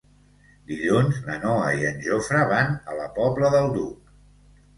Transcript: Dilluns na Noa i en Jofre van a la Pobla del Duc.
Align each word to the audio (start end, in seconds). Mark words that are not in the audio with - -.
Dilluns 0.69 1.19
na 1.27 1.35
Noa 1.43 1.67
i 1.81 1.85
en 1.89 1.99
Jofre 2.07 2.41
van 2.55 2.73
a 2.95 2.99
la 3.03 3.07
Pobla 3.19 3.53
del 3.59 3.71
Duc. 3.79 4.11